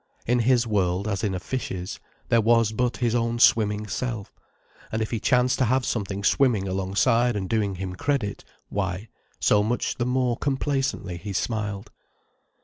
In 0.25 0.39
his 0.39 0.65
world, 0.65 1.07
as 1.07 1.23
in 1.23 1.35
a 1.35 1.39
fish's, 1.39 1.99
there 2.29 2.41
was 2.41 2.71
but 2.71 2.97
his 2.97 3.13
own 3.13 3.37
swimming 3.37 3.85
self: 3.85 4.33
and 4.91 4.99
if 4.99 5.11
he 5.11 5.19
chanced 5.19 5.59
to 5.59 5.65
have 5.65 5.85
something 5.85 6.23
swimming 6.23 6.67
alongside 6.67 7.35
and 7.35 7.47
doing 7.47 7.75
him 7.75 7.93
credit, 7.93 8.43
why, 8.69 9.09
so 9.39 9.61
much 9.61 9.97
the 9.99 10.07
more 10.07 10.37
complacently 10.37 11.17
he 11.17 11.33
smiled. 11.33 11.91